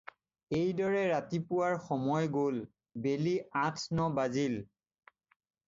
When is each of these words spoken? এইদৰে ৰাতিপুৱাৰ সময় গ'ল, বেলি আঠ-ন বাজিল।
এইদৰে 0.59 1.03
ৰাতিপুৱাৰ 1.11 1.75
সময় 1.91 2.31
গ'ল, 2.37 2.63
বেলি 3.05 3.37
আঠ-ন 3.67 4.11
বাজিল। 4.19 4.59